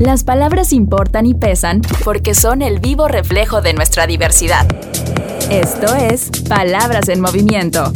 [0.00, 4.66] Las palabras importan y pesan porque son el vivo reflejo de nuestra diversidad.
[5.52, 7.92] Esto es Palabras en Movimiento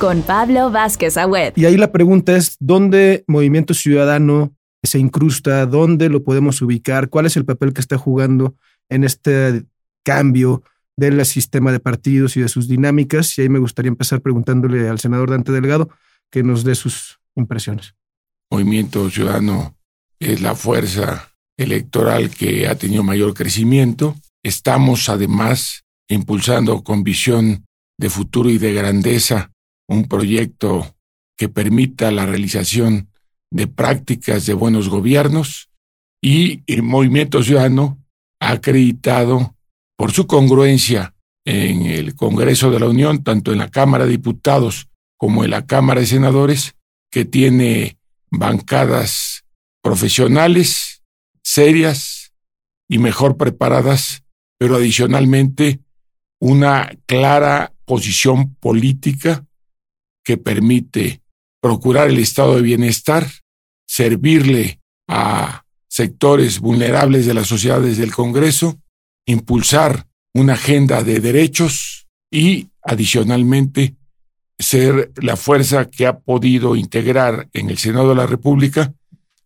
[0.00, 1.52] con Pablo Vázquez Agüed.
[1.54, 5.66] Y ahí la pregunta es, ¿dónde Movimiento Ciudadano se incrusta?
[5.66, 7.10] ¿Dónde lo podemos ubicar?
[7.10, 8.56] ¿Cuál es el papel que está jugando
[8.88, 9.62] en este
[10.02, 10.64] cambio
[10.96, 13.38] del sistema de partidos y de sus dinámicas?
[13.38, 15.90] Y ahí me gustaría empezar preguntándole al senador Dante Delgado
[16.28, 17.94] que nos dé sus impresiones.
[18.50, 19.76] Movimiento Ciudadano
[20.20, 24.14] es la fuerza electoral que ha tenido mayor crecimiento.
[24.42, 27.66] Estamos además impulsando con visión
[27.98, 29.50] de futuro y de grandeza
[29.88, 30.94] un proyecto
[31.36, 33.10] que permita la realización
[33.50, 35.70] de prácticas de buenos gobiernos
[36.22, 37.98] y el Movimiento Ciudadano
[38.40, 39.56] ha acreditado
[39.96, 44.88] por su congruencia en el Congreso de la Unión, tanto en la Cámara de Diputados
[45.18, 46.74] como en la Cámara de Senadores,
[47.10, 47.98] que tiene
[48.30, 49.44] bancadas
[49.82, 51.02] profesionales,
[51.42, 52.32] serias
[52.88, 54.22] y mejor preparadas,
[54.58, 55.80] pero adicionalmente
[56.40, 59.46] una clara posición política
[60.24, 61.22] que permite
[61.60, 63.26] procurar el estado de bienestar,
[63.86, 68.78] servirle a sectores vulnerables de la sociedad desde el Congreso,
[69.26, 73.96] impulsar una agenda de derechos y, adicionalmente,
[74.58, 78.94] ser la fuerza que ha podido integrar en el Senado de la República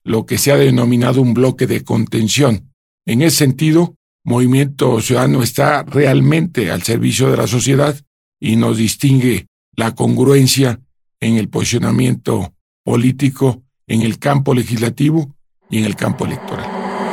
[0.05, 2.71] lo que se ha denominado un bloque de contención.
[3.07, 7.97] En ese sentido, Movimiento Ciudadano está realmente al servicio de la sociedad
[8.41, 10.81] y nos distingue la congruencia
[11.21, 15.35] en el posicionamiento político en el campo legislativo
[15.71, 16.67] y en el campo electoral.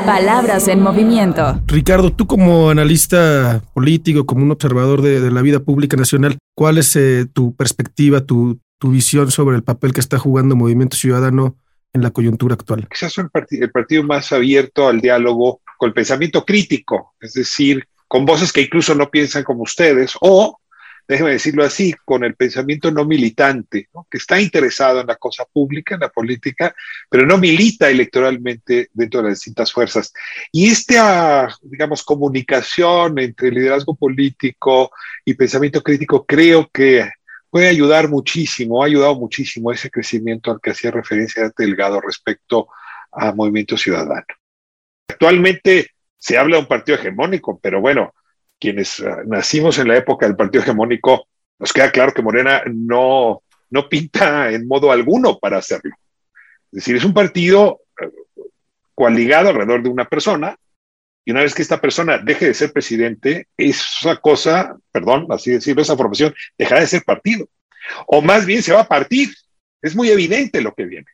[0.06, 1.62] Palabras en movimiento.
[1.67, 6.95] Ricardo, tú como analista político, como un observador de, la vida pública nacional, ¿cuál es
[6.95, 11.56] eh, tu perspectiva, tu, tu visión sobre el papel que está jugando Movimiento Ciudadano
[11.94, 12.88] en la coyuntura actual?
[12.89, 18.25] Quizás el, el partido más abierto al diálogo con el pensamiento crítico, es decir, con
[18.25, 20.59] voces que incluso no piensan como ustedes, o
[21.08, 25.96] déjeme decirlo así, con el pensamiento no militante, que está interesado en la cosa pública,
[25.96, 26.74] en la política,
[27.09, 30.13] pero no milita electoralmente dentro de las distintas fuerzas.
[30.51, 34.91] Y esta, digamos, comunicación entre liderazgo político
[35.25, 37.09] y pensamiento crítico creo que
[37.51, 42.69] puede ayudar muchísimo, ha ayudado muchísimo ese crecimiento al que hacía referencia Delgado respecto
[43.12, 44.25] a Movimiento Ciudadano.
[45.09, 48.13] Actualmente se habla de un partido hegemónico, pero bueno,
[48.57, 51.28] quienes ah, nacimos en la época del partido hegemónico,
[51.59, 55.94] nos queda claro que Morena no, no pinta en modo alguno para hacerlo.
[56.72, 58.09] Es decir, es un partido eh,
[58.95, 60.56] coaligado alrededor de una persona,
[61.24, 65.82] y una vez que esta persona deje de ser presidente, esa cosa, perdón, así decirlo,
[65.82, 67.48] esa formación dejará de ser partido.
[68.08, 69.30] O más bien se va a partir.
[69.81, 71.08] Es muy evidente lo que viene.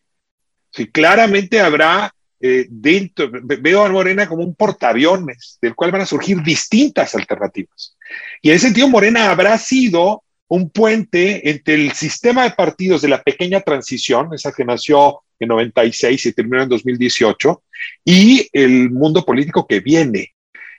[0.71, 6.05] Sí, claramente habrá eh, dentro, veo a Morena como un portaaviones del cual van a
[6.05, 7.97] surgir distintas alternativas.
[8.41, 13.09] Y en ese sentido, Morena habrá sido un puente entre el sistema de partidos de
[13.09, 17.63] la pequeña transición, esa que nació en 96 y terminó en 2018,
[18.05, 20.33] y el mundo político que viene.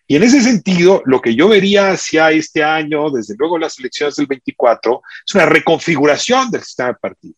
[0.06, 4.16] Y en ese sentido, lo que yo vería hacia este año, desde luego las elecciones
[4.16, 7.36] del 24, es una reconfiguración del sistema de partidos.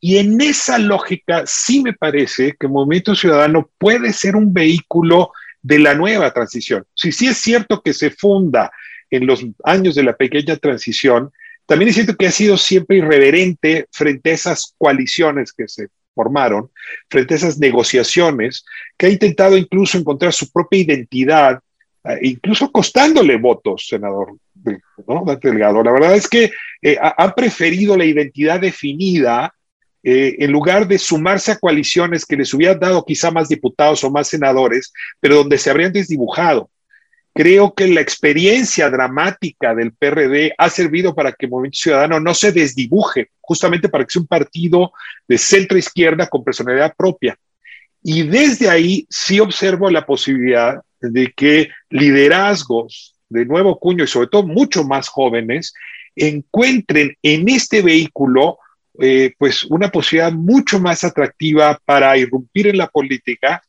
[0.00, 5.30] Y en esa lógica sí me parece que Movimiento Ciudadano puede ser un vehículo
[5.62, 6.84] de la nueva transición.
[6.94, 8.70] Si sí es cierto que se funda
[9.10, 11.32] en los años de la pequeña transición,
[11.68, 16.70] también es cierto que ha sido siempre irreverente frente a esas coaliciones que se formaron,
[17.10, 18.64] frente a esas negociaciones,
[18.96, 21.60] que ha intentado incluso encontrar su propia identidad,
[22.04, 24.34] eh, incluso costándole votos, senador
[25.06, 25.24] ¿no?
[25.40, 25.82] Delgado.
[25.82, 29.52] La verdad es que eh, ha preferido la identidad definida
[30.02, 34.10] eh, en lugar de sumarse a coaliciones que les hubieran dado quizá más diputados o
[34.10, 34.90] más senadores,
[35.20, 36.70] pero donde se habrían desdibujado.
[37.38, 42.34] Creo que la experiencia dramática del PRD ha servido para que el Movimiento Ciudadano no
[42.34, 44.90] se desdibuje, justamente para que sea un partido
[45.28, 47.38] de centro izquierda con personalidad propia.
[48.02, 54.26] Y desde ahí sí observo la posibilidad de que liderazgos de nuevo cuño y sobre
[54.26, 55.72] todo mucho más jóvenes
[56.16, 58.58] encuentren en este vehículo
[59.00, 63.62] eh, pues una posibilidad mucho más atractiva para irrumpir en la política,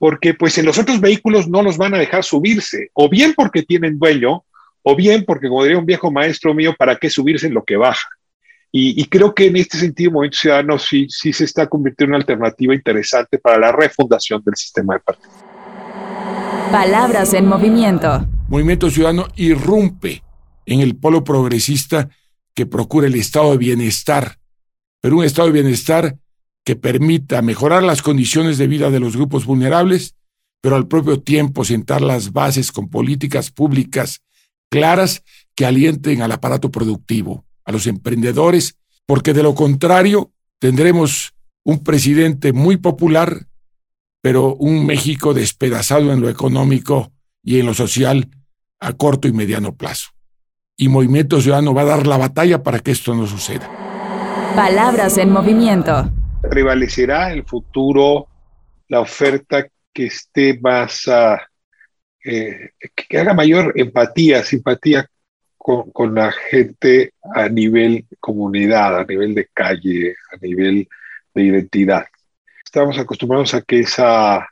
[0.00, 3.62] porque pues en los otros vehículos no los van a dejar subirse, o bien porque
[3.62, 4.46] tienen dueño,
[4.82, 7.76] o bien porque, como diría un viejo maestro mío, ¿para qué subirse en lo que
[7.76, 8.08] baja?
[8.72, 12.22] Y, creo que en este sentido, Movimiento Ciudadano sí, sí se está convirtiendo en una
[12.22, 15.34] alternativa interesante para la refundación del sistema de partidos.
[16.72, 18.26] Palabras en movimiento.
[18.48, 20.22] Movimiento Ciudadano irrumpe
[20.64, 22.08] en el polo progresista
[22.54, 24.40] que procura el estado de bienestar
[25.00, 26.16] pero un estado de bienestar
[26.64, 30.14] que permita mejorar las condiciones de vida de los grupos vulnerables,
[30.60, 34.20] pero al propio tiempo sentar las bases con políticas públicas
[34.70, 35.22] claras
[35.54, 38.76] que alienten al aparato productivo, a los emprendedores,
[39.06, 41.32] porque de lo contrario tendremos
[41.64, 43.46] un presidente muy popular,
[44.22, 47.10] pero un México despedazado en lo económico
[47.42, 48.28] y en lo social
[48.80, 50.10] a corto y mediano plazo.
[50.76, 53.68] Y Movimiento Ciudadano va a dar la batalla para que esto no suceda.
[54.54, 56.10] Palabras en movimiento.
[56.42, 58.28] Prevalecerá el futuro
[58.88, 61.36] la oferta que esté más, uh,
[62.22, 65.08] que haga mayor empatía, simpatía
[65.56, 70.88] con, la gente a nivel comunidad, a nivel de calle, a nivel
[71.34, 72.06] de identidad.
[72.64, 74.48] Estamos acostumbrados a que esa,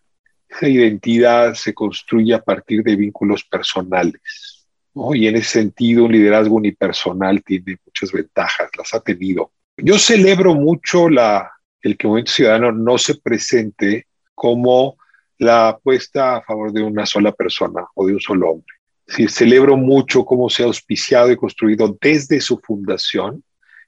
[0.49, 4.67] esa identidad se construya a partir de vínculos personales.
[4.95, 5.15] ¿no?
[5.15, 9.51] Y en ese sentido, un liderazgo unipersonal tiene muchas ventajas, las ha tenido.
[9.77, 11.51] Yo celebro mucho la,
[11.83, 14.97] el que Movimiento Ciudadano no se presente como
[15.39, 18.75] la apuesta a favor de una sola persona o de un solo hombre.
[19.07, 23.43] Sí, celebro mucho cómo se ha auspiciado y construido desde su fundación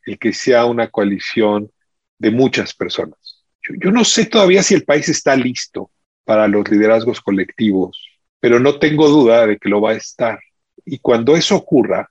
[0.06, 1.70] el que sea una coalición
[2.18, 3.44] de muchas personas.
[3.62, 5.90] Yo, yo, no sé todavía si el país está listo
[6.24, 8.02] para los liderazgos colectivos,
[8.38, 10.38] pero no tengo duda de que lo va a estar.
[10.86, 12.10] Y cuando eso ocurra,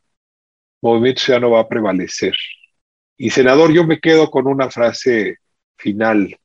[0.82, 2.36] Movimiento Ciudadano va a prevalecer.
[3.18, 5.38] Y senador, yo me quedo con una frase
[5.80, 6.38] final.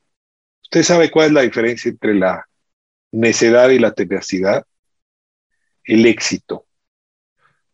[0.63, 2.47] ¿Usted sabe cuál es la diferencia entre la
[3.13, 4.65] necedad y la tenacidad?
[5.85, 6.65] El éxito.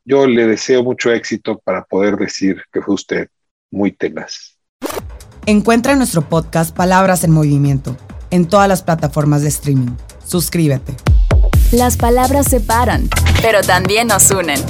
[0.04, 3.28] Yo le deseo mucho éxito para poder decir que fue usted
[3.70, 4.58] muy tenaz.
[5.46, 7.96] Encuentra nuestro podcast Palabras en Movimiento
[8.30, 9.92] en todas las plataformas de streaming.
[10.24, 10.94] Suscríbete.
[11.72, 13.08] Las palabras separan,
[13.42, 14.60] pero también nos unen.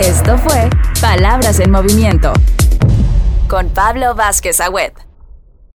[0.00, 0.70] Esto fue
[1.00, 2.32] Palabras en Movimiento
[3.48, 4.92] con Pablo Vázquez Agüed.